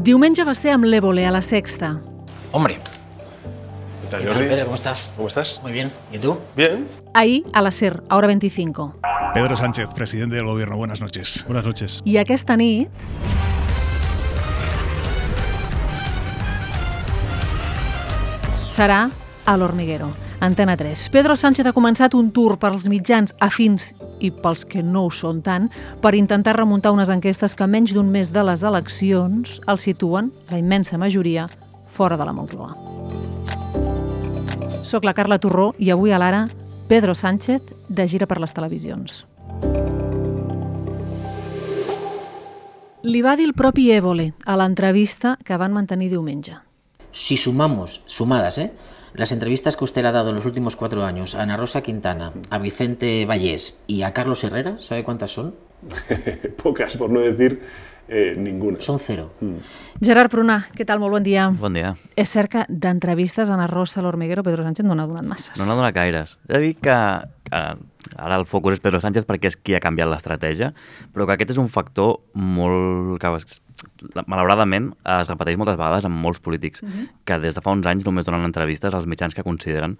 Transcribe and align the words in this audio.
Diumenge 0.00 0.44
va 0.48 0.54
ser 0.56 0.70
amb 0.72 0.86
l'Évole 0.88 1.26
a 1.28 1.30
la 1.34 1.42
Sexta. 1.44 1.98
Hombre, 2.52 2.78
¿Qué 2.80 4.08
tal, 4.10 4.20
¿qué 4.22 4.26
tal, 4.26 4.34
Jordi? 4.34 4.48
Pedro? 4.48 4.64
¿Cómo 4.64 4.74
estás? 4.76 5.12
¿Cómo 5.14 5.28
estás? 5.28 5.60
Muy 5.62 5.72
bien. 5.72 5.92
¿Y 6.10 6.18
tú? 6.18 6.38
Bien. 6.56 6.88
Ahir 7.14 7.44
a 7.52 7.60
la 7.60 7.70
SER, 7.70 8.02
a 8.08 8.16
hora 8.16 8.26
25. 8.28 8.96
Pedro 9.34 9.56
Sánchez, 9.56 9.88
presidente 9.94 10.36
del 10.36 10.46
gobierno. 10.46 10.76
Buenas 10.76 11.00
noches. 11.00 11.44
Buenas 11.46 11.64
noches. 11.64 12.00
I 12.04 12.16
aquesta 12.16 12.56
nit 12.56 12.88
serà 18.68 19.10
a 19.44 19.56
l'Hormiguero, 19.56 20.10
Antena 20.40 20.76
3. 20.76 21.10
Pedro 21.12 21.36
Sánchez 21.36 21.66
ha 21.66 21.76
començat 21.76 22.14
un 22.16 22.32
tour 22.32 22.56
pels 22.58 22.88
mitjans 22.88 23.36
afins 23.38 23.92
i 24.20 24.30
pels 24.30 24.64
que 24.68 24.82
no 24.84 25.06
ho 25.06 25.10
són 25.10 25.40
tant 25.42 25.68
per 26.00 26.14
intentar 26.14 26.56
remuntar 26.56 26.92
unes 26.92 27.10
enquestes 27.12 27.56
que 27.56 27.66
menys 27.66 27.94
d'un 27.96 28.10
mes 28.12 28.32
de 28.32 28.44
les 28.46 28.62
eleccions 28.62 29.58
el 29.66 29.80
situen, 29.82 30.30
la 30.50 30.60
immensa 30.60 30.98
majoria, 30.98 31.48
fora 31.88 32.16
de 32.16 32.24
la 32.28 32.36
Moncloa. 32.36 32.74
Soc 34.84 35.04
la 35.04 35.14
Carla 35.14 35.38
Torró 35.38 35.72
i 35.78 35.90
avui 35.90 36.12
a 36.12 36.18
l'Ara, 36.18 36.46
Pedro 36.88 37.14
Sánchez 37.14 37.62
de 37.88 38.06
gira 38.08 38.26
per 38.26 38.40
les 38.42 38.54
televisions. 38.56 39.24
Li 43.02 43.20
va 43.24 43.36
dir 43.36 43.46
el 43.48 43.54
propi 43.56 43.86
Évole 43.94 44.32
a 44.44 44.56
l'entrevista 44.60 45.38
que 45.44 45.56
van 45.56 45.72
mantenir 45.72 46.10
diumenge. 46.10 46.58
Si 47.12 47.36
sumamos, 47.36 48.02
sumadas, 48.06 48.58
¿eh? 48.58 48.72
Las 49.14 49.32
entrevistas 49.32 49.76
que 49.76 49.84
usted 49.84 50.02
le 50.02 50.08
ha 50.08 50.12
dado 50.12 50.30
en 50.30 50.36
los 50.36 50.46
últimos 50.46 50.76
cuatro 50.76 51.04
años 51.04 51.34
a 51.34 51.42
Ana 51.42 51.56
Rosa 51.56 51.82
Quintana, 51.82 52.32
a 52.48 52.58
Vicente 52.58 53.26
Vallés 53.26 53.78
y 53.86 54.02
a 54.02 54.12
Carlos 54.12 54.44
Herrera, 54.44 54.76
¿sabe 54.80 55.04
cuántas 55.04 55.32
son? 55.32 55.54
Pocas, 56.62 56.96
por 56.96 57.10
no 57.10 57.20
decir 57.20 57.60
eh, 58.10 58.34
ninguna. 58.36 58.80
Son 58.80 58.98
cero. 58.98 59.30
Gerard 60.02 60.32
Prunà, 60.32 60.58
què 60.74 60.84
tal? 60.84 61.00
Molt 61.00 61.14
bon 61.14 61.24
dia. 61.24 61.46
Bon 61.56 61.72
dia. 61.72 61.94
És 62.18 62.32
cert 62.34 62.50
que 62.52 62.64
d'entrevistes 62.68 63.48
a 63.48 63.54
Ana 63.54 63.68
Rosa, 63.70 64.00
a 64.00 64.04
l'Hormiguero, 64.04 64.44
Pedro 64.44 64.66
Sánchez 64.66 64.84
no 64.84 64.98
n'ha 64.98 65.06
donat 65.08 65.28
masses. 65.30 65.54
No 65.60 65.68
n'ha 65.68 65.78
donat 65.78 65.94
gaires. 65.94 66.36
He 66.48 66.56
de 66.56 66.62
dir 66.64 66.74
que, 66.82 66.98
que 67.46 67.62
ara 68.18 68.40
el 68.40 68.46
focus 68.50 68.76
és 68.76 68.82
Pedro 68.82 69.00
Sánchez 69.00 69.28
perquè 69.30 69.52
és 69.52 69.56
qui 69.56 69.78
ha 69.78 69.82
canviat 69.82 70.10
l'estratègia, 70.10 70.72
però 71.14 71.28
que 71.28 71.38
aquest 71.38 71.54
és 71.54 71.62
un 71.62 71.70
factor 71.72 72.18
molt... 72.34 73.16
que 73.22 73.36
malauradament 74.28 74.90
es 75.08 75.30
repeteix 75.30 75.56
moltes 75.56 75.78
vegades 75.78 76.04
amb 76.04 76.18
molts 76.20 76.42
polítics, 76.44 76.82
que 77.24 77.38
des 77.40 77.56
de 77.56 77.62
fa 77.64 77.72
uns 77.72 77.86
anys 77.88 78.04
només 78.04 78.26
donen 78.26 78.44
entrevistes 78.44 78.92
als 78.92 79.06
mitjans 79.08 79.32
que 79.32 79.46
consideren 79.46 79.96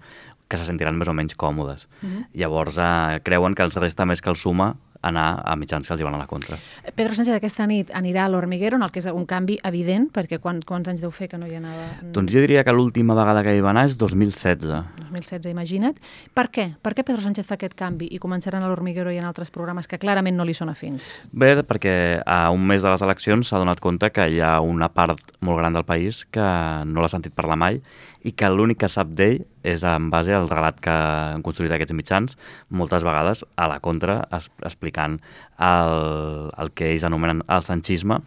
que 0.51 0.59
se 0.59 0.67
sentiran 0.67 0.99
més 0.99 1.07
o 1.07 1.15
menys 1.15 1.37
còmodes. 1.39 1.87
Llavors 2.35 2.77
eh, 2.77 3.21
creuen 3.23 3.55
que 3.55 3.63
els 3.63 3.79
resta 3.79 4.05
més 4.05 4.21
que 4.21 4.29
el 4.29 4.35
suma 4.35 4.73
anar 5.01 5.41
a 5.45 5.55
mitjans 5.57 5.87
que 5.87 5.95
els 5.95 6.01
hi 6.01 6.07
van 6.07 6.15
a 6.15 6.21
la 6.21 6.27
contra. 6.29 6.57
Pedro 6.95 7.15
Sánchez 7.17 7.35
aquesta 7.35 7.67
nit 7.69 7.91
anirà 7.97 8.25
a 8.25 8.31
l'Hormiguero, 8.31 8.77
en 8.77 8.85
el 8.85 8.91
que 8.93 9.01
és 9.01 9.09
un 9.11 9.25
canvi 9.29 9.57
evident, 9.67 10.09
perquè 10.13 10.39
quan, 10.39 10.61
quants 10.65 10.91
anys 10.91 11.01
deu 11.01 11.13
fer 11.13 11.29
que 11.31 11.39
no 11.41 11.49
hi 11.49 11.57
anava? 11.57 11.87
Doncs 12.13 12.33
jo 12.33 12.43
diria 12.43 12.63
que 12.63 12.75
l'última 12.75 13.17
vegada 13.17 13.43
que 13.45 13.55
hi 13.57 13.63
va 13.63 13.73
anar 13.73 13.87
és 13.89 13.97
2016. 13.97 15.00
2016, 15.11 15.51
imagina't. 15.51 15.99
Per 16.33 16.47
què? 16.53 16.67
Per 16.81 16.93
què 16.95 17.05
Pedro 17.07 17.23
Sánchez 17.23 17.47
fa 17.47 17.57
aquest 17.59 17.75
canvi 17.77 18.09
i 18.11 18.19
començaran 18.21 18.63
a 18.63 18.71
l'Hormiguero 18.71 19.13
i 19.13 19.19
en 19.21 19.27
altres 19.27 19.51
programes 19.53 19.89
que 19.91 19.99
clarament 20.01 20.37
no 20.37 20.47
li 20.47 20.55
són 20.57 20.71
afins? 20.71 21.11
Bé, 21.31 21.53
perquè 21.67 21.95
a 22.25 22.43
un 22.53 22.65
mes 22.67 22.83
de 22.83 22.91
les 22.91 23.03
eleccions 23.05 23.47
s'ha 23.47 23.61
donat 23.61 23.83
compte 23.83 24.11
que 24.15 24.27
hi 24.31 24.41
ha 24.41 24.59
una 24.63 24.91
part 24.93 25.19
molt 25.41 25.59
gran 25.59 25.75
del 25.77 25.87
país 25.87 26.25
que 26.31 26.47
no 26.87 27.03
l'ha 27.03 27.11
sentit 27.11 27.35
parlar 27.35 27.59
mai 27.59 27.81
i 28.23 28.33
que 28.37 28.49
l'únic 28.53 28.81
que 28.83 28.89
sap 28.91 29.13
d'ell 29.17 29.41
és 29.65 29.83
en 29.85 30.09
base 30.13 30.33
al 30.33 30.49
relat 30.49 30.79
que 30.81 30.91
han 30.91 31.43
construït 31.45 31.73
aquests 31.73 31.93
mitjans, 31.93 32.37
moltes 32.69 33.05
vegades 33.05 33.43
a 33.61 33.67
la 33.69 33.79
contra, 33.81 34.19
es, 34.33 34.49
explicant 34.65 35.19
el, 35.61 36.49
el 36.57 36.71
que 36.73 36.89
ells 36.89 37.05
anomenen 37.05 37.43
el 37.45 37.65
sanchisme 37.65 38.17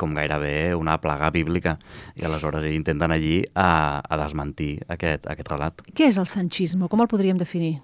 com 0.00 0.16
gairebé 0.18 0.74
una 0.74 0.96
plaga 1.02 1.30
bíblica. 1.30 1.76
I 2.18 2.26
aleshores 2.26 2.66
intenten 2.66 3.14
allí 3.14 3.40
a, 3.54 4.02
a 4.02 4.20
desmentir 4.22 4.72
aquest, 4.90 5.28
aquest 5.30 5.50
relat. 5.52 5.84
Què 5.94 6.10
és 6.10 6.18
el 6.18 6.26
sanchisme? 6.30 6.88
Com 6.88 7.02
el 7.02 7.10
podríem 7.10 7.38
definir? 7.40 7.78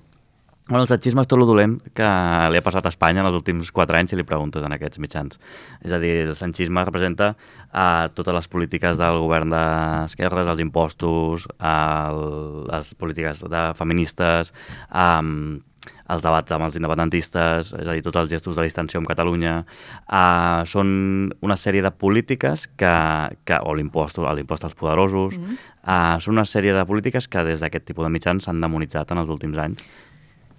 Bueno, 0.67 0.83
el 0.83 0.89
sanchisme 0.91 1.23
és 1.23 1.29
tot 1.31 1.39
lo 1.39 1.45
dolent 1.47 1.77
que 1.95 2.07
li 2.51 2.59
ha 2.59 2.65
passat 2.67 2.89
a 2.89 2.91
Espanya 2.91 3.21
en 3.23 3.29
els 3.29 3.37
últims 3.39 3.69
quatre 3.75 4.01
anys 4.01 4.11
si 4.11 4.17
li 4.19 4.25
preguntes 4.27 4.65
en 4.67 4.73
aquests 4.75 4.99
mitjans. 4.99 5.39
És 5.87 5.95
a 5.95 6.01
dir, 6.03 6.25
el 6.25 6.35
sanchisme 6.35 6.83
representa 6.83 7.29
uh, 7.37 8.09
totes 8.19 8.35
les 8.35 8.51
polítiques 8.51 8.99
del 8.99 9.21
govern 9.23 9.55
d'esquerres, 9.55 10.51
els 10.51 10.65
impostos, 10.65 11.47
el, 11.63 12.19
les 12.67 12.91
polítiques 12.99 13.45
de 13.47 13.63
feministes, 13.79 14.51
um, 14.91 15.61
els 16.09 16.23
debats 16.23 16.53
amb 16.53 16.67
els 16.69 16.77
independentistes, 16.79 17.73
és 17.75 17.87
a 17.87 17.95
dir, 17.95 18.03
tots 18.07 18.21
els 18.21 18.31
gestos 18.31 18.57
de 18.57 18.67
distensió 18.67 19.01
amb 19.01 19.09
Catalunya, 19.11 19.59
uh, 20.07 20.63
són 20.69 20.89
una 21.43 21.57
sèrie 21.57 21.83
de 21.83 21.91
polítiques 21.91 22.67
que, 22.79 22.95
que 23.45 23.61
o 23.63 23.75
l'impost 23.75 24.19
l'impost 24.19 24.65
als 24.65 24.75
poderosos, 24.75 25.39
mm 25.39 25.45
-hmm. 25.45 25.57
uh, 25.87 26.21
són 26.21 26.35
una 26.35 26.45
sèrie 26.45 26.73
de 26.73 26.85
polítiques 26.85 27.29
que 27.29 27.45
des 27.45 27.61
d'aquest 27.61 27.85
tipus 27.85 28.05
de 28.05 28.11
mitjans 28.11 28.45
s'han 28.45 28.61
demonitzat 28.61 29.11
en 29.11 29.19
els 29.19 29.29
últims 29.29 29.59
anys. 29.59 29.85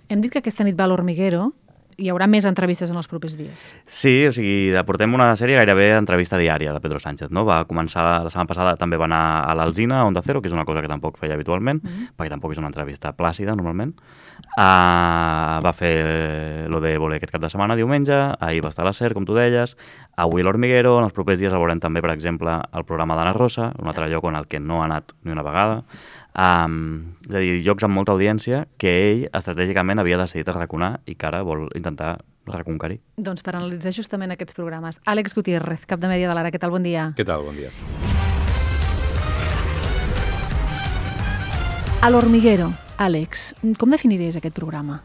Hem 0.09 0.21
dit 0.21 0.31
que 0.31 0.39
aquesta 0.39 0.63
nit 0.63 0.77
va 0.79 0.85
a 0.85 0.87
l'Hormiguero. 0.87 1.51
Hi 1.97 2.11
haurà 2.13 2.27
més 2.29 2.45
entrevistes 2.45 2.91
en 2.93 2.97
els 2.99 3.07
propers 3.09 3.33
dies. 3.39 3.61
Sí, 3.89 4.11
o 4.27 4.33
sigui, 4.35 4.69
portem 4.85 5.15
una 5.17 5.31
sèrie 5.39 5.57
gairebé 5.57 5.87
entrevista 5.97 6.37
diària 6.37 6.75
de 6.75 6.81
Pedro 6.83 6.99
Sánchez, 7.01 7.31
no? 7.33 7.41
Va 7.47 7.63
començar 7.65 8.03
la 8.05 8.29
setmana 8.29 8.51
passada, 8.51 8.75
també 8.77 8.99
va 9.01 9.07
anar 9.09 9.21
a 9.49 9.55
l'Alzina, 9.57 10.03
a 10.03 10.05
Onda 10.05 10.21
Cero, 10.21 10.43
que 10.43 10.51
és 10.51 10.53
una 10.53 10.65
cosa 10.67 10.83
que 10.85 10.91
tampoc 10.91 11.17
feia 11.17 11.33
habitualment, 11.33 11.81
mm 11.81 11.89
-hmm. 11.89 12.13
perquè 12.13 12.29
tampoc 12.29 12.51
és 12.51 12.59
una 12.61 12.69
entrevista 12.69 13.15
plàcida, 13.17 13.55
normalment. 13.55 13.95
Uh, 14.57 15.57
va 15.65 15.73
fer 15.73 16.69
lo 16.69 16.79
de 16.79 16.97
voler 16.97 17.17
aquest 17.17 17.31
cap 17.31 17.41
de 17.41 17.49
setmana, 17.49 17.75
diumenge, 17.75 18.13
ahir 18.39 18.61
va 18.63 18.69
estar 18.69 18.83
a 18.83 18.89
la 18.89 18.93
SER, 18.93 19.13
com 19.15 19.25
tu 19.25 19.33
deies, 19.33 19.75
avui 20.15 20.41
a 20.41 20.43
l'Hormiguero, 20.43 20.99
en 20.99 21.03
els 21.05 21.13
propers 21.13 21.39
dies 21.39 21.51
el 21.51 21.57
veurem 21.57 21.79
també, 21.79 22.01
per 22.01 22.11
exemple, 22.11 22.61
el 22.73 22.85
programa 22.85 23.15
d'Anna 23.15 23.33
Rosa, 23.33 23.73
un 23.79 23.87
altre 23.87 24.07
lloc 24.07 24.23
on 24.23 24.35
el 24.35 24.45
que 24.47 24.59
no 24.59 24.83
ha 24.83 24.85
anat 24.85 25.13
ni 25.23 25.31
una 25.31 25.41
vegada, 25.41 25.83
Um, 26.37 27.15
és 27.25 27.33
a 27.33 27.39
dir, 27.41 27.53
llocs 27.65 27.81
amb 27.87 27.97
molta 27.97 28.13
audiència 28.13 28.67
que 28.77 28.91
ell 29.07 29.23
estratègicament 29.33 29.97
havia 29.97 30.19
decidit 30.21 30.51
arraconar 30.53 30.99
i 31.09 31.15
que 31.17 31.25
ara 31.25 31.41
vol 31.41 31.65
intentar 31.73 32.19
reconquerir. 32.45 32.99
Doncs 33.17 33.41
per 33.41 33.55
analitzar 33.55 33.95
justament 33.95 34.35
aquests 34.35 34.53
programes. 34.53 35.01
Àlex 35.09 35.33
Gutiérrez, 35.33 35.87
cap 35.89 35.99
de 35.99 36.11
Mèdia 36.11 36.29
de 36.29 36.37
l'Ara, 36.37 36.53
què 36.53 36.61
tal? 36.61 36.75
Bon 36.77 36.85
dia. 36.85 37.09
Què 37.17 37.25
tal? 37.25 37.41
Bon 37.47 37.57
dia. 37.57 37.73
A 42.05 42.13
l'Hormiguero, 42.13 42.69
Àlex, 43.01 43.49
com 43.81 43.89
definiries 43.89 44.37
aquest 44.37 44.53
programa? 44.55 45.01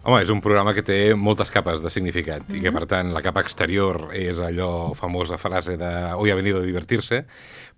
Home, 0.00 0.22
és 0.24 0.30
un 0.32 0.40
programa 0.40 0.72
que 0.72 0.80
té 0.80 1.12
moltes 1.12 1.50
capes 1.52 1.82
de 1.84 1.90
significat 1.92 2.40
mm 2.40 2.46
-hmm. 2.48 2.56
i 2.56 2.60
que, 2.62 2.72
per 2.72 2.86
tant, 2.86 3.12
la 3.12 3.20
capa 3.20 3.42
exterior 3.42 4.08
és 4.14 4.38
allò 4.38 4.94
famosa 4.94 5.36
frase 5.36 5.76
de 5.76 6.14
hoy 6.16 6.30
ha 6.30 6.34
venido 6.34 6.60
a 6.60 6.62
divertirse, 6.62 7.26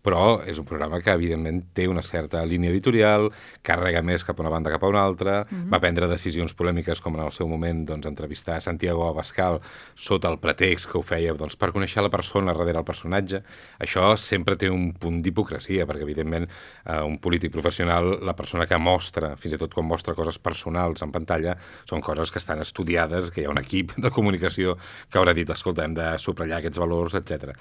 però 0.02 0.42
és 0.50 0.58
un 0.58 0.66
programa 0.66 1.00
que, 1.00 1.14
evidentment, 1.14 1.62
té 1.74 1.86
una 1.88 2.02
certa 2.02 2.42
línia 2.46 2.72
editorial, 2.72 3.28
carrega 3.62 4.02
més 4.02 4.24
cap 4.26 4.38
a 4.40 4.42
una 4.42 4.50
banda 4.50 4.72
cap 4.74 4.82
a 4.82 4.90
una 4.90 5.02
altra, 5.02 5.44
mm 5.44 5.56
-hmm. 5.56 5.70
va 5.72 5.80
prendre 5.80 6.08
decisions 6.08 6.54
polèmiques, 6.54 7.00
com 7.00 7.14
en 7.14 7.24
el 7.24 7.32
seu 7.32 7.46
moment 7.48 7.86
doncs, 7.86 8.06
entrevistar 8.06 8.60
Santiago 8.60 9.08
Abascal 9.08 9.60
sota 9.94 10.28
el 10.28 10.38
pretext 10.38 10.90
que 10.90 10.98
ho 10.98 11.02
feia 11.02 11.34
doncs, 11.34 11.56
per 11.56 11.72
conèixer 11.72 12.02
la 12.02 12.10
persona 12.10 12.52
darrere 12.52 12.78
el 12.78 12.84
personatge. 12.84 13.42
Això 13.78 14.16
sempre 14.16 14.56
té 14.56 14.68
un 14.68 14.92
punt 14.92 15.22
d'hipocresia, 15.22 15.86
perquè, 15.86 16.02
evidentment, 16.02 16.48
eh, 16.84 17.02
un 17.02 17.18
polític 17.18 17.52
professional, 17.52 18.18
la 18.22 18.34
persona 18.34 18.66
que 18.66 18.78
mostra, 18.78 19.36
fins 19.36 19.54
i 19.54 19.58
tot 19.58 19.72
quan 19.74 19.86
mostra 19.86 20.14
coses 20.14 20.38
personals 20.38 21.02
en 21.02 21.12
pantalla, 21.12 21.56
són 21.84 22.00
coses 22.00 22.30
que 22.30 22.38
estan 22.38 22.60
estudiades, 22.60 23.30
que 23.30 23.42
hi 23.42 23.44
ha 23.44 23.50
un 23.50 23.58
equip 23.58 23.92
de 23.96 24.10
comunicació 24.10 24.76
que 25.10 25.18
haurà 25.18 25.32
dit, 25.34 25.48
escolta, 25.48 25.84
hem 25.84 25.94
de 25.94 26.18
subratllar 26.18 26.58
aquests 26.58 26.78
valors, 26.78 27.14
etc. 27.14 27.54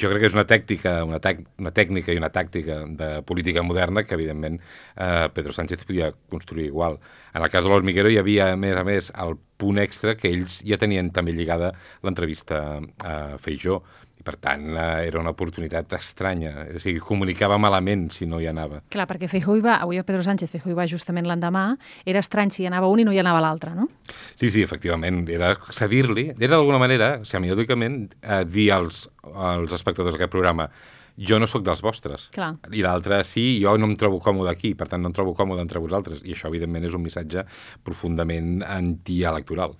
Jo 0.00 0.08
crec 0.08 0.20
que 0.20 0.26
és 0.26 0.34
una 0.34 0.46
tècnica, 0.46 1.04
una, 1.04 1.18
tec 1.18 1.44
una 1.58 1.70
tècnica 1.70 1.87
i 1.96 2.18
una 2.18 2.32
tàctica 2.34 2.82
de 2.86 3.10
política 3.22 3.62
moderna 3.62 4.04
que, 4.04 4.14
evidentment, 4.14 4.60
eh, 4.96 5.28
Pedro 5.34 5.52
Sánchez 5.52 5.84
podia 5.84 6.12
construir 6.28 6.66
igual. 6.66 6.98
En 7.34 7.42
el 7.42 7.50
cas 7.50 7.64
de 7.64 7.70
l'Hormiguero 7.70 8.10
hi 8.10 8.18
havia, 8.18 8.52
a 8.52 8.56
més 8.56 8.76
a 8.76 8.84
més, 8.84 9.12
el 9.16 9.36
punt 9.56 9.78
extra 9.78 10.16
que 10.16 10.30
ells 10.30 10.60
ja 10.66 10.78
tenien 10.78 11.10
també 11.10 11.32
lligada 11.32 11.72
l'entrevista 12.02 12.80
a 13.04 13.38
Feijó, 13.38 13.82
i 14.18 14.24
per 14.26 14.34
tant 14.42 14.72
eh, 14.74 15.06
era 15.06 15.20
una 15.20 15.30
oportunitat 15.30 15.92
estranya, 15.98 16.64
és 16.72 16.82
a 16.82 16.88
dir, 16.88 16.98
comunicava 17.04 17.58
malament 17.62 18.08
si 18.14 18.26
no 18.26 18.40
hi 18.42 18.48
anava. 18.50 18.80
Clar, 18.90 19.06
perquè 19.10 19.30
Feijó 19.30 19.54
hi 19.56 19.62
va, 19.64 19.78
avui 19.84 20.00
a 20.00 20.04
Pedro 20.06 20.24
Sánchez 20.26 20.50
Feijó 20.50 20.72
hi 20.72 20.76
va 20.78 20.88
justament 20.90 21.28
l'endemà, 21.28 21.68
era 22.08 22.22
estrany 22.24 22.50
si 22.54 22.64
hi 22.64 22.68
anava 22.70 22.90
un 22.90 23.02
i 23.02 23.06
no 23.06 23.14
hi 23.14 23.22
anava 23.22 23.42
l'altre, 23.44 23.74
no? 23.78 23.88
Sí, 24.34 24.50
sí, 24.50 24.64
efectivament, 24.66 25.22
era 25.30 25.54
cedir-li, 25.70 26.32
era 26.34 26.56
d'alguna 26.56 26.82
manera, 26.82 27.12
semiòdicament, 27.28 28.00
eh, 28.22 28.44
dir 28.48 28.72
als, 28.74 29.06
als 29.34 29.74
espectadors 29.78 30.16
d'aquest 30.16 30.34
programa 30.34 30.70
jo 31.18 31.38
no 31.38 31.48
sóc 31.50 31.64
dels 31.66 31.82
vostres. 31.82 32.28
Clar. 32.34 32.52
I 32.70 32.82
l'altre, 32.84 33.20
sí, 33.26 33.58
jo 33.62 33.74
no 33.78 33.88
em 33.90 33.96
trobo 33.98 34.20
còmode 34.22 34.52
aquí, 34.52 34.74
per 34.78 34.88
tant 34.88 35.02
no 35.02 35.10
em 35.10 35.16
trobo 35.16 35.34
còmode 35.34 35.64
entre 35.64 35.82
vosaltres. 35.82 36.22
I 36.24 36.36
això, 36.36 36.48
evidentment, 36.52 36.86
és 36.86 36.94
un 36.94 37.02
missatge 37.02 37.44
profundament 37.84 38.62
antielectoral. 38.62 39.74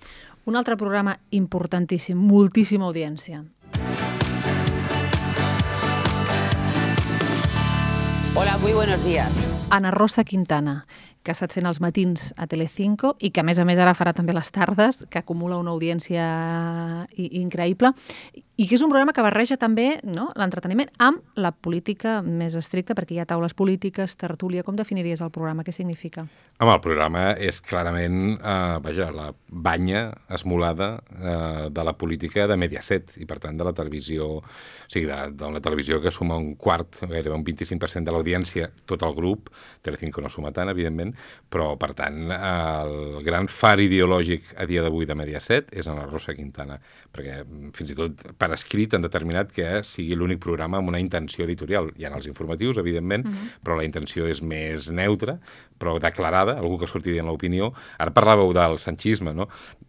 Un 0.48 0.56
altre 0.58 0.78
programa 0.80 1.14
importantíssim, 1.30 2.18
moltíssima 2.18 2.88
audiència. 2.88 3.44
Hola, 8.34 8.56
muy 8.58 8.72
buenos 8.72 9.04
días. 9.04 9.32
Ana 9.70 9.90
Rosa 9.90 10.24
Quintana, 10.24 10.86
que 11.28 11.34
ha 11.34 11.36
estat 11.36 11.52
fent 11.52 11.68
els 11.68 11.82
matins 11.84 12.30
a 12.40 12.46
Telecinco 12.48 13.12
i 13.20 13.28
que, 13.28 13.42
a 13.42 13.44
més 13.44 13.58
a 13.60 13.66
més, 13.68 13.76
ara 13.76 13.92
farà 13.92 14.14
també 14.16 14.32
les 14.32 14.48
tardes, 14.48 15.02
que 15.12 15.20
acumula 15.20 15.58
una 15.60 15.74
audiència 15.76 16.24
increïble. 17.18 17.92
i 18.58 18.66
que 18.66 18.74
és 18.74 18.82
un 18.82 18.90
programa 18.90 19.12
que 19.14 19.22
barreja 19.22 19.54
també 19.54 20.00
no, 20.02 20.32
l'entreteniment 20.34 20.88
amb 20.98 21.36
la 21.38 21.52
política 21.52 22.16
més 22.26 22.56
estricta, 22.58 22.96
perquè 22.98 23.14
hi 23.14 23.20
ha 23.22 23.26
taules 23.28 23.54
polítiques, 23.54 24.16
tertúlia, 24.18 24.64
com 24.66 24.74
definiries 24.74 25.20
el 25.22 25.30
programa? 25.30 25.62
Què 25.62 25.70
significa? 25.70 26.24
Home, 26.58 26.72
el 26.72 26.80
programa 26.82 27.36
és 27.38 27.60
clarament, 27.62 28.32
eh, 28.34 28.78
vaja, 28.82 29.12
la 29.14 29.28
banya 29.46 30.08
esmolada 30.34 30.88
eh, 31.12 31.68
de 31.70 31.84
la 31.86 31.94
política 31.94 32.48
de 32.50 32.56
Mediaset 32.58 33.14
i, 33.22 33.28
per 33.30 33.38
tant, 33.44 33.54
de 33.54 33.68
la 33.68 33.74
televisió, 33.76 34.26
o 34.40 34.90
sigui, 34.90 35.06
la 35.06 35.62
televisió 35.62 36.00
que 36.02 36.10
suma 36.10 36.40
un 36.40 36.56
quart, 36.56 37.04
gairebé 37.04 37.36
un 37.36 37.46
25% 37.46 38.02
de 38.10 38.16
l'audiència, 38.16 38.72
tot 38.90 39.06
el 39.06 39.14
grup, 39.14 39.52
Telecinco 39.86 40.24
no 40.24 40.32
suma 40.32 40.50
tant, 40.50 40.72
evidentment, 40.74 41.14
però, 41.48 41.72
per 41.80 41.94
tant, 41.96 42.28
el 42.34 43.22
gran 43.24 43.48
far 43.48 43.78
ideològic 43.80 44.52
a 44.60 44.66
dia 44.68 44.82
d'avui 44.84 45.08
de 45.08 45.16
Mediaset 45.16 45.72
és 45.72 45.88
en 45.88 45.96
la 45.96 46.06
Rosa 46.08 46.34
Quintana, 46.36 46.76
perquè 47.14 47.40
fins 47.76 47.94
i 47.94 47.96
tot 47.96 48.26
per 48.38 48.50
escrit 48.52 48.94
han 48.94 49.06
determinat 49.06 49.52
que 49.56 49.80
sigui 49.86 50.18
l'únic 50.18 50.42
programa 50.44 50.80
amb 50.82 50.92
una 50.92 51.00
intenció 51.00 51.46
editorial. 51.48 51.92
Hi 51.96 52.04
ha 52.04 52.12
els 52.14 52.28
informatius, 52.28 52.76
evidentment, 52.76 53.26
uh 53.26 53.32
-huh. 53.32 53.48
però 53.64 53.76
la 53.76 53.84
intenció 53.88 54.26
és 54.26 54.42
més 54.42 54.90
neutra, 54.90 55.38
però 55.78 55.96
declarada, 56.02 56.58
algú 56.58 56.78
que 56.80 56.90
surti 56.90 57.14
dient 57.14 57.28
l'opinió. 57.28 57.72
Ara 57.98 58.14
parlàveu 58.14 58.52
del 58.56 58.78
sanchisme, 58.82 59.34
no? 59.34 59.48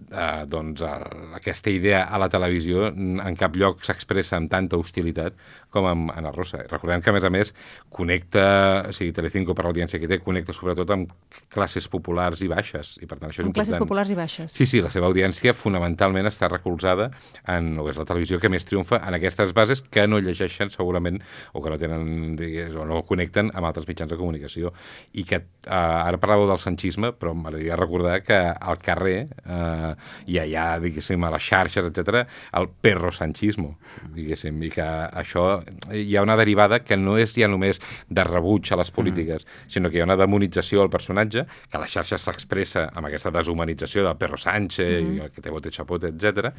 Eh, 0.09 0.45
doncs 0.49 0.81
el, 0.85 1.07
aquesta 1.37 1.69
idea 1.73 2.05
a 2.05 2.19
la 2.21 2.29
televisió 2.31 2.87
en 2.89 3.35
cap 3.37 3.57
lloc 3.59 3.83
s'expressa 3.85 4.37
amb 4.39 4.49
tanta 4.51 4.77
hostilitat 4.79 5.35
com 5.69 5.85
amb 5.85 6.13
Ana 6.15 6.31
Rosa. 6.33 6.63
Recordem 6.69 7.01
que, 7.01 7.11
a 7.11 7.13
més 7.13 7.25
a 7.25 7.29
més, 7.33 7.53
connecta, 7.93 8.45
o 8.89 8.93
sigui, 8.95 9.13
Telecinco 9.13 9.53
per 9.57 9.67
l'audiència 9.67 9.99
que 10.01 10.09
té, 10.09 10.19
connecta 10.23 10.55
sobretot 10.55 10.89
amb 10.95 11.11
classes 11.53 11.85
populars 11.91 12.41
i 12.45 12.49
baixes, 12.49 12.95
i 13.03 13.09
per 13.09 13.19
tant 13.19 13.29
això 13.29 13.43
és 13.43 13.45
amb 13.45 13.51
important. 13.51 13.67
classes 13.67 13.83
populars 13.83 14.13
i 14.13 14.17
baixes. 14.17 14.55
Sí, 14.55 14.65
sí, 14.69 14.81
la 14.81 14.89
seva 14.93 15.09
audiència 15.09 15.53
fonamentalment 15.57 16.29
està 16.29 16.49
recolzada 16.49 17.09
en 17.53 17.75
o 17.79 17.85
és 17.89 17.99
la 17.99 18.07
televisió 18.09 18.39
que 18.41 18.49
més 18.49 18.65
triomfa 18.65 19.01
en 19.05 19.17
aquestes 19.19 19.53
bases 19.57 19.83
que 19.85 20.07
no 20.09 20.21
llegeixen 20.23 20.73
segurament 20.73 21.21
o 21.53 21.61
que 21.61 21.73
no 21.73 21.77
tenen, 21.81 22.35
digués, 22.39 22.73
o 22.73 22.85
no 22.89 23.03
connecten 23.07 23.53
amb 23.53 23.69
altres 23.69 23.87
mitjans 23.89 24.11
de 24.11 24.17
comunicació 24.17 24.73
i 25.13 25.25
que 25.27 25.41
eh, 25.43 25.78
ara 25.79 26.19
parlàveu 26.21 26.47
del 26.49 26.61
sanchisme 26.61 27.11
però 27.17 27.33
m'agradaria 27.33 27.77
recordar 27.79 28.19
que 28.25 28.37
al 28.37 28.79
carrer 28.83 29.17
eh, 29.25 29.91
i 30.31 30.39
allà, 30.41 30.67
diguéssim, 30.83 31.23
a 31.23 31.31
les 31.33 31.45
xarxes, 31.49 31.89
etc, 31.89 32.23
el 32.59 32.69
perro 32.81 33.11
sanchismo, 33.15 33.75
diguéssim, 34.15 34.61
i 34.67 34.71
que 34.73 34.85
això 35.23 35.47
hi 35.95 36.15
ha 36.15 36.25
una 36.25 36.37
derivada 36.39 36.81
que 36.85 36.97
no 36.99 37.17
és 37.19 37.35
ja 37.35 37.49
només 37.51 37.81
de 38.09 38.27
rebuig 38.27 38.71
a 38.71 38.79
les 38.79 38.93
polítiques, 38.95 39.45
mm. 39.45 39.73
sinó 39.75 39.89
que 39.89 39.99
hi 39.99 40.03
ha 40.03 40.09
una 40.09 40.19
demonització 40.19 40.83
al 40.83 40.93
personatge, 40.93 41.45
que 41.69 41.77
a 41.77 41.83
les 41.83 41.93
xarxes 41.93 42.25
s'expressa 42.27 42.89
amb 42.93 43.09
aquesta 43.09 43.33
deshumanització 43.35 44.05
del 44.07 44.17
perro 44.19 44.39
Sánchez, 44.39 45.03
mm. 45.03 45.13
i 45.15 45.27
el 45.27 45.35
que 45.35 45.45
té 45.45 45.53
bote 45.53 45.73
chapote, 45.73 46.13
etc 46.13 46.53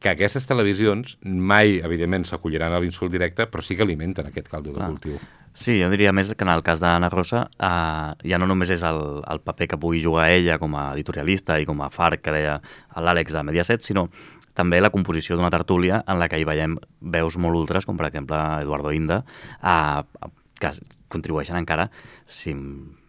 que 0.00 0.08
aquestes 0.08 0.48
televisions 0.48 1.18
mai, 1.22 1.76
evidentment, 1.84 2.24
s'acolliran 2.24 2.72
a 2.72 2.80
l'insult 2.80 3.12
directe, 3.12 3.44
però 3.52 3.62
sí 3.62 3.76
que 3.76 3.84
alimenten 3.84 4.30
aquest 4.30 4.48
caldo 4.48 4.72
de 4.72 4.80
cultiu. 4.80 5.18
Sí, 5.52 5.74
jo 5.80 5.88
diria 5.90 6.12
més 6.14 6.30
que 6.30 6.46
en 6.46 6.52
el 6.52 6.62
cas 6.62 6.80
d'Anna 6.80 7.10
Rosa 7.10 7.42
eh, 7.58 8.28
ja 8.30 8.38
no 8.38 8.46
només 8.46 8.70
és 8.70 8.84
el, 8.86 9.00
el 9.26 9.40
paper 9.42 9.72
que 9.72 9.78
pugui 9.82 10.02
jugar 10.02 10.28
ella 10.30 10.58
com 10.62 10.76
a 10.78 10.92
editorialista 10.94 11.58
i 11.58 11.66
com 11.66 11.82
a 11.82 11.90
far 11.90 12.14
que 12.22 12.34
deia 12.34 12.60
l'Àlex 12.96 13.34
de 13.34 13.42
Mediaset, 13.48 13.82
sinó 13.82 14.06
també 14.54 14.80
la 14.80 14.92
composició 14.94 15.36
d'una 15.36 15.50
tertúlia 15.50 16.02
en 16.06 16.20
la 16.20 16.28
que 16.30 16.38
hi 16.38 16.46
veiem 16.46 16.76
veus 17.00 17.36
molt 17.36 17.58
ultres, 17.58 17.86
com 17.86 17.98
per 17.98 18.08
exemple 18.10 18.38
Eduardo 18.62 18.94
Inda, 18.94 19.22
eh, 19.62 20.30
que 20.60 20.72
contribueixen 21.10 21.58
encara, 21.58 21.88
si, 22.28 22.54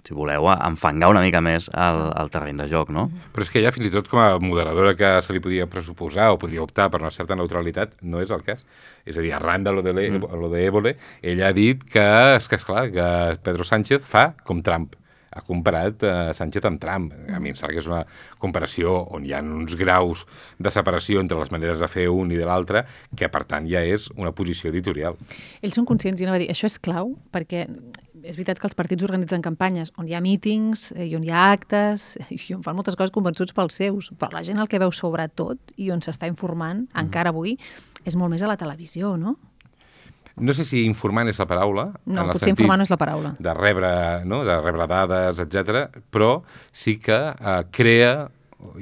si 0.08 0.16
voleu, 0.18 0.48
a 0.50 0.56
enfangar 0.68 1.12
una 1.14 1.22
mica 1.22 1.42
més 1.46 1.70
el, 1.74 2.00
el 2.18 2.32
terreny 2.34 2.62
de 2.62 2.68
joc, 2.72 2.90
no? 2.94 3.08
Però 3.34 3.46
és 3.46 3.52
que 3.54 3.64
ja 3.64 3.74
fins 3.76 3.90
i 3.90 3.94
tot 3.94 4.10
com 4.12 4.22
a 4.22 4.30
moderadora 4.42 4.96
que 4.98 5.12
se 5.26 5.36
li 5.36 5.44
podia 5.44 5.68
pressuposar 5.70 6.32
o 6.34 6.40
podria 6.42 6.64
optar 6.66 6.90
per 6.92 7.02
una 7.04 7.14
certa 7.14 7.38
neutralitat, 7.38 7.98
no 8.02 8.24
és 8.24 8.34
el 8.34 8.46
cas. 8.48 8.66
És 9.06 9.18
a 9.18 9.26
dir, 9.26 9.34
arran 9.38 9.66
de 9.68 9.76
lo 9.76 9.86
de, 9.86 9.94
mm. 9.94 10.32
lo 10.42 10.50
de 10.54 10.66
Évole, 10.66 10.96
ella 11.22 11.50
ha 11.50 11.54
dit 11.58 11.84
que, 11.84 12.08
és 12.38 12.50
que 12.50 12.58
esclar, 12.58 12.88
que 12.94 13.12
Pedro 13.46 13.68
Sánchez 13.68 14.04
fa 14.08 14.32
com 14.46 14.66
Trump 14.66 14.98
ha 15.32 15.42
comparat 15.48 16.04
eh, 16.04 16.14
Sánchez 16.36 16.66
amb 16.68 16.80
Trump. 16.82 17.12
A 17.32 17.40
mi 17.40 17.52
em 17.52 17.58
sembla 17.58 17.76
que 17.76 17.82
és 17.82 17.88
una 17.90 18.02
comparació 18.42 18.98
on 19.16 19.26
hi 19.26 19.34
ha 19.34 19.42
uns 19.42 19.78
graus 19.80 20.26
de 20.60 20.74
separació 20.74 21.24
entre 21.24 21.40
les 21.40 21.52
maneres 21.54 21.80
de 21.80 21.88
fer 21.92 22.10
un 22.12 22.34
i 22.34 22.40
de 22.40 22.48
l'altre, 22.48 22.84
que 23.18 23.30
per 23.32 23.46
tant 23.48 23.68
ja 23.70 23.84
és 23.88 24.10
una 24.18 24.34
posició 24.36 24.72
editorial. 24.74 25.16
Ells 25.62 25.80
són 25.80 25.88
conscients, 25.88 26.22
i 26.22 26.28
anava 26.28 26.42
a 26.42 26.44
dir, 26.44 26.52
això 26.52 26.68
és 26.68 26.78
clau, 26.84 27.16
perquè 27.32 27.68
és 28.24 28.38
veritat 28.38 28.60
que 28.60 28.68
els 28.70 28.78
partits 28.78 29.06
organitzen 29.06 29.44
campanyes 29.46 29.94
on 30.00 30.10
hi 30.10 30.16
ha 30.18 30.22
mítings 30.24 30.90
eh, 30.96 31.08
i 31.10 31.16
on 31.18 31.26
hi 31.26 31.32
ha 31.34 31.46
actes 31.52 32.16
i 32.36 32.42
on 32.56 32.66
fan 32.66 32.78
moltes 32.78 32.98
coses 33.00 33.14
convençuts 33.14 33.56
pels 33.58 33.80
seus, 33.82 34.12
però 34.18 34.38
la 34.38 34.44
gent 34.48 34.62
el 34.62 34.70
que 34.72 34.82
veu 34.82 34.94
sobretot 34.96 35.76
i 35.78 35.92
on 35.94 36.04
s'està 36.04 36.30
informant, 36.32 36.86
mm. 36.88 37.06
encara 37.06 37.34
avui, 37.34 37.58
és 38.06 38.18
molt 38.18 38.34
més 38.34 38.44
a 38.44 38.52
la 38.52 38.60
televisió, 38.60 39.16
no? 39.18 39.38
No 40.42 40.54
sé 40.56 40.64
si 40.66 40.86
informant 40.88 41.28
és 41.28 41.38
la 41.42 41.46
paraula. 41.46 41.90
No, 42.06 42.22
en 42.22 42.22
el 42.24 42.30
potser 42.32 42.54
informant 42.54 42.80
no 42.80 42.86
és 42.88 42.92
la 42.94 42.98
paraula. 42.98 43.34
De 43.44 43.54
rebre, 43.54 43.90
no? 44.26 44.46
de 44.48 44.56
rebre 44.62 44.88
dades, 44.90 45.42
etc. 45.44 45.90
però 46.10 46.38
sí 46.72 46.96
que 47.04 47.18
eh, 47.36 47.58
crea 47.76 48.14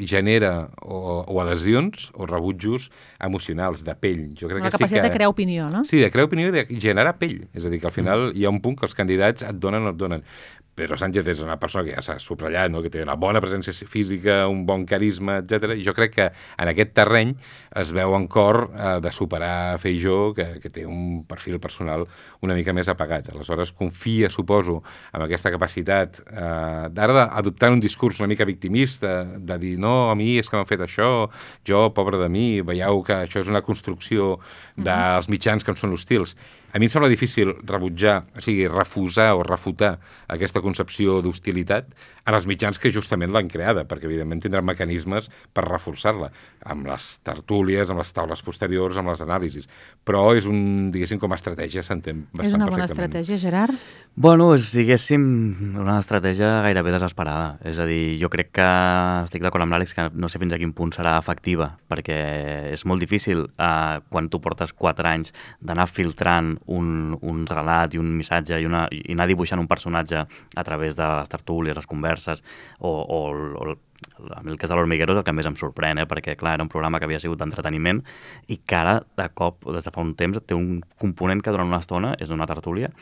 genera 0.07 0.69
o, 0.81 1.23
o 1.27 1.41
adhesions 1.41 2.09
o 2.13 2.27
rebutjos 2.29 2.89
emocionals, 3.19 3.83
de 3.87 3.95
pell. 3.95 4.23
Jo 4.39 4.49
crec 4.51 4.63
La 4.63 4.69
que 4.69 4.77
sí 4.77 4.83
capacitat 4.83 5.03
que... 5.03 5.09
de 5.09 5.15
crear 5.15 5.29
opinió, 5.31 5.69
no? 5.69 5.83
Sí, 5.85 5.99
de 6.01 6.11
crear 6.11 6.27
opinió 6.29 6.49
i 6.49 6.55
de 6.55 6.65
generar 6.79 7.17
pell. 7.19 7.47
És 7.53 7.65
a 7.65 7.71
dir, 7.71 7.81
que 7.81 7.89
al 7.89 7.95
final 7.95 8.29
hi 8.35 8.45
ha 8.45 8.53
un 8.53 8.61
punt 8.63 8.77
que 8.79 8.87
els 8.89 8.97
candidats 8.97 9.45
et 9.47 9.59
donen 9.61 9.89
o 9.89 9.93
et 9.93 9.99
donen. 9.99 10.25
Pedro 10.79 10.97
Sánchez 10.99 11.27
és 11.27 11.41
una 11.43 11.57
persona 11.59 11.83
que 11.83 11.95
ja 11.97 12.03
s'ha 12.05 12.15
subratllat, 12.23 12.71
no? 12.71 12.79
que 12.83 12.91
té 12.93 13.03
una 13.03 13.17
bona 13.19 13.41
presència 13.43 13.73
física, 13.89 14.41
un 14.47 14.63
bon 14.67 14.85
carisma, 14.87 15.39
etc. 15.43 15.73
I 15.75 15.83
jo 15.83 15.93
crec 15.97 16.15
que 16.15 16.27
en 16.31 16.71
aquest 16.71 16.93
terreny 16.95 17.33
es 17.81 17.91
veu 17.95 18.15
en 18.15 18.27
cor 18.31 18.61
eh, 18.69 18.93
de 19.03 19.11
superar 19.15 19.79
Feijó, 19.83 20.33
que, 20.37 20.47
que 20.63 20.71
té 20.71 20.85
un 20.87 21.25
perfil 21.27 21.59
personal 21.59 22.05
una 22.45 22.55
mica 22.55 22.73
més 22.75 22.87
apagat. 22.91 23.27
Aleshores, 23.33 23.73
confia, 23.75 24.29
suposo, 24.31 24.79
en 25.13 25.25
aquesta 25.25 25.51
capacitat 25.51 26.21
eh, 26.23 26.87
d'ara 26.95 27.17
d'adoptar 27.19 27.73
un 27.75 27.83
discurs 27.83 28.21
una 28.23 28.31
mica 28.31 28.47
victimista, 28.47 29.23
de 29.25 29.59
dir, 29.59 29.75
no, 29.81 30.09
a 30.09 30.15
mi 30.15 30.37
és 30.39 30.47
que 30.49 30.57
m'han 30.57 30.69
fet 30.69 30.85
això, 30.85 31.27
jo, 31.67 31.83
pobre 31.95 32.21
de 32.21 32.31
mi, 32.31 32.47
veieu 32.65 33.03
que 33.03 33.19
això 33.25 33.43
és 33.43 33.51
una 33.51 33.63
construcció 33.65 34.37
dels 34.79 35.27
mitjans 35.27 35.65
que 35.65 35.75
em 35.75 35.79
són 35.79 35.93
hostils. 35.95 36.37
A 36.73 36.79
mi 36.79 36.85
em 36.85 36.93
sembla 36.93 37.09
difícil 37.09 37.55
rebutjar, 37.65 38.23
o 38.37 38.43
sigui, 38.45 38.67
refusar 38.69 39.33
o 39.37 39.43
refutar 39.43 39.97
aquesta 40.29 40.61
concepció 40.61 41.19
d'hostilitat 41.25 41.89
en 42.29 42.35
els 42.37 42.45
mitjans 42.45 42.77
que 42.77 42.91
justament 42.93 43.31
l'han 43.33 43.49
creada, 43.49 43.85
perquè 43.89 44.05
evidentment 44.05 44.43
tindran 44.43 44.67
mecanismes 44.67 45.31
per 45.55 45.65
reforçar-la, 45.65 46.29
amb 46.69 46.85
les 46.89 47.07
tertúlies, 47.25 47.89
amb 47.89 48.03
les 48.03 48.13
taules 48.13 48.43
posteriors, 48.45 48.99
amb 49.01 49.09
les 49.09 49.23
anàlisis. 49.25 49.65
Però 50.05 50.27
és 50.37 50.45
un, 50.49 50.91
diguéssim, 50.93 51.17
com 51.21 51.33
a 51.33 51.39
estratègia 51.39 51.81
s'entén 51.85 52.27
bastant 52.29 52.45
És 52.45 52.53
una 52.59 52.69
bona 52.69 52.85
perfectament. 52.85 53.09
estratègia, 53.09 53.39
Gerard? 53.41 53.89
Bueno, 54.19 54.51
és, 54.53 54.69
diguéssim, 54.75 55.23
una 55.79 55.97
estratègia 56.03 56.59
gairebé 56.67 56.93
desesperada. 56.93 57.57
És 57.65 57.79
a 57.81 57.87
dir, 57.89 58.19
jo 58.21 58.29
crec 58.29 58.51
que 58.59 58.69
estic 59.23 59.41
d'acord 59.45 59.65
amb 59.65 59.73
l'Àlex 59.73 59.95
que 59.97 60.09
no 60.13 60.29
sé 60.29 60.41
fins 60.41 60.53
a 60.53 60.61
quin 60.61 60.75
punt 60.75 60.93
serà 60.93 61.17
efectiva, 61.17 61.71
perquè 61.89 62.19
és 62.75 62.85
molt 62.85 63.01
difícil 63.01 63.47
eh, 63.47 63.99
quan 64.09 64.29
tu 64.29 64.41
portes 64.43 64.75
4 64.75 65.09
anys 65.09 65.33
d'anar 65.63 65.87
filtrant 65.89 66.58
un, 66.67 67.17
un 67.21 67.45
relat 67.47 67.93
i 67.93 68.01
un 68.01 68.09
missatge 68.17 68.59
i, 68.59 68.65
una, 68.67 68.85
i 68.91 69.13
anar 69.13 69.27
dibuixant 69.29 69.61
un 69.61 69.67
personatge 69.67 70.23
a 70.23 70.63
través 70.65 70.97
de 70.97 71.05
les 71.05 71.31
tertúlies, 71.31 71.77
les 71.77 71.87
converses 71.87 72.43
o, 72.79 72.89
o, 72.89 73.19
o 73.59 73.77
a 74.35 74.43
mi 74.43 74.51
el 74.51 74.57
cas 74.57 74.69
de 74.71 74.77
l'Hormiguero 74.77 75.13
és 75.13 75.19
el 75.19 75.25
que 75.27 75.33
més 75.35 75.47
em 75.49 75.57
sorprèn, 75.59 75.99
eh? 75.99 76.07
perquè 76.07 76.37
clar, 76.39 76.55
era 76.57 76.63
un 76.63 76.71
programa 76.71 76.99
que 76.99 77.07
havia 77.09 77.19
sigut 77.19 77.39
d'entreteniment 77.41 77.99
i 78.47 78.59
que 78.63 78.77
ara, 78.77 78.99
de 79.19 79.27
cop, 79.35 79.65
des 79.75 79.83
de 79.83 79.91
fa 79.91 80.05
un 80.05 80.13
temps, 80.19 80.39
té 80.45 80.55
un 80.55 80.79
component 81.01 81.43
que 81.43 81.51
durant 81.51 81.67
una 81.67 81.81
estona 81.83 82.15
és 82.19 82.31
una 82.31 82.47
tertúlia 82.49 82.93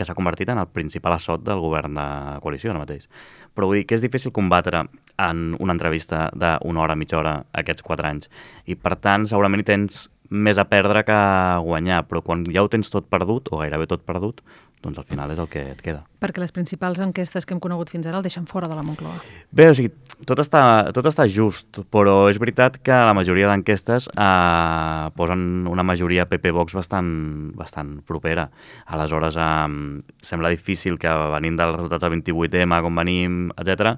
que 0.00 0.06
s'ha 0.06 0.16
convertit 0.16 0.48
en 0.48 0.58
el 0.62 0.70
principal 0.72 1.12
assot 1.12 1.42
del 1.44 1.60
govern 1.60 1.98
de 1.98 2.06
coalició 2.40 2.70
ara 2.72 2.80
mateix. 2.80 3.04
Però 3.52 3.66
vull 3.68 3.82
dir 3.82 3.86
que 3.88 3.98
és 3.98 4.04
difícil 4.04 4.32
combatre 4.32 4.86
en 5.20 5.42
una 5.60 5.74
entrevista 5.76 6.28
d'una 6.32 6.80
hora, 6.80 6.96
mitja 6.96 7.18
hora, 7.18 7.34
aquests 7.52 7.84
quatre 7.84 8.08
anys. 8.08 8.30
I 8.64 8.78
per 8.80 8.94
tant, 8.96 9.26
segurament 9.28 9.60
hi 9.60 9.68
tens 9.68 10.06
més 10.30 10.58
a 10.58 10.64
perdre 10.70 11.02
que 11.04 11.14
a 11.14 11.58
guanyar, 11.62 12.04
però 12.08 12.22
quan 12.22 12.44
ja 12.46 12.62
ho 12.62 12.68
tens 12.70 12.90
tot 12.90 13.08
perdut, 13.10 13.50
o 13.50 13.58
gairebé 13.60 13.88
tot 13.90 14.04
perdut, 14.06 14.40
doncs 14.80 15.00
al 15.00 15.04
final 15.04 15.32
és 15.34 15.40
el 15.42 15.48
que 15.50 15.60
et 15.74 15.80
queda. 15.84 16.04
Perquè 16.22 16.40
les 16.40 16.54
principals 16.56 17.02
enquestes 17.04 17.44
que 17.44 17.52
hem 17.52 17.60
conegut 17.60 17.90
fins 17.92 18.06
ara 18.08 18.20
el 18.20 18.24
deixen 18.24 18.46
fora 18.48 18.68
de 18.70 18.78
la 18.78 18.84
Moncloa. 18.86 19.18
Bé, 19.52 19.66
o 19.68 19.74
sigui, 19.76 19.90
tot 20.28 20.40
està, 20.40 20.62
tot 20.96 21.08
està 21.10 21.26
just, 21.28 21.82
però 21.92 22.30
és 22.30 22.40
veritat 22.40 22.78
que 22.80 22.96
la 23.10 23.14
majoria 23.16 23.50
d'enquestes 23.50 24.08
eh, 24.14 25.10
posen 25.18 25.44
una 25.68 25.84
majoria 25.84 26.28
PP-Vox 26.30 26.78
bastant, 26.78 27.12
bastant 27.58 27.98
propera. 28.08 28.48
Aleshores, 28.86 29.36
eh, 29.36 30.02
sembla 30.24 30.54
difícil 30.54 30.96
que 31.02 31.12
venint 31.36 31.60
dels 31.60 31.76
resultats 31.76 32.06
del 32.06 32.16
28M, 32.16 32.80
com 32.86 33.04
venim, 33.04 33.40
etc, 33.60 33.96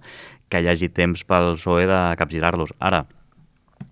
que 0.50 0.64
hi 0.64 0.72
hagi 0.72 0.90
temps 0.90 1.22
pel 1.28 1.54
PSOE 1.60 1.86
de 1.86 2.04
capgirar-los. 2.18 2.74
Ara, 2.82 3.04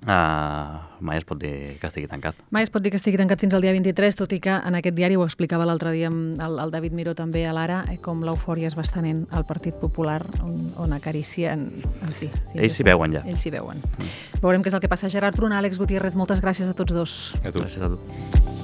uh, 0.07 0.79
mai 1.01 1.21
es 1.21 1.27
pot 1.29 1.39
dir 1.41 1.79
que 1.81 1.89
estigui 1.89 2.09
tancat. 2.11 2.39
Mai 2.55 2.67
es 2.67 2.73
pot 2.73 2.83
dir 2.83 2.93
que 2.93 2.99
estigui 3.01 3.19
tancat 3.21 3.41
fins 3.43 3.55
al 3.57 3.65
dia 3.65 3.73
23, 3.77 4.19
tot 4.19 4.33
i 4.37 4.41
que 4.43 4.55
en 4.55 4.79
aquest 4.79 4.97
diari 4.97 5.19
ho 5.19 5.25
explicava 5.27 5.67
l'altre 5.69 5.93
dia 5.97 6.11
amb 6.11 6.41
el, 6.43 6.59
el 6.63 6.75
David 6.75 6.97
Miró 6.97 7.15
també 7.19 7.45
a 7.47 7.55
l'Ara, 7.57 7.83
eh, 7.93 7.99
com 8.03 8.25
l'eufòria 8.27 8.71
es 8.71 8.77
va 8.79 8.85
estenent 8.87 9.27
al 9.31 9.47
Partit 9.49 9.77
Popular, 9.81 10.21
on, 10.45 10.71
on 10.81 10.95
acaricien... 10.97 11.69
En 12.01 12.15
fi, 12.17 12.31
Ells 12.55 12.79
s'hi 12.79 12.87
veuen 12.87 13.19
ja. 13.19 13.25
Ells 13.27 13.43
s'hi 13.45 13.55
veuen. 13.55 13.83
Mm. 13.83 14.15
Veurem 14.43 14.65
què 14.65 14.73
és 14.73 14.79
el 14.79 14.85
que 14.85 14.93
passa. 14.93 15.11
Gerard 15.13 15.37
Pruna, 15.37 15.59
Àlex 15.61 15.81
Gutiérrez, 15.81 16.17
moltes 16.19 16.43
gràcies 16.45 16.71
a 16.71 16.77
tots 16.77 16.95
dos. 16.97 17.19
A 17.43 17.51
tu. 17.51 17.63
Gràcies 17.63 17.85
a 17.85 17.93
tu. 17.93 18.61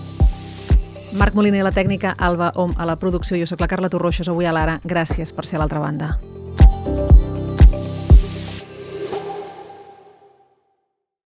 Marc 1.17 1.35
Moliner, 1.35 1.63
la 1.65 1.73
tècnica, 1.73 2.13
Alba 2.19 2.53
Om, 2.61 2.77
a 2.77 2.87
la 2.87 2.99
producció. 3.01 3.39
Jo 3.41 3.49
sóc 3.49 3.65
la 3.65 3.71
Carla 3.73 3.89
Torroixos, 3.89 4.29
avui 4.29 4.45
a 4.45 4.53
l'Ara. 4.53 4.81
Gràcies 4.85 5.33
per 5.33 5.49
ser 5.49 5.57
a 5.57 5.65
l'altra 5.65 5.81
banda. 5.81 6.17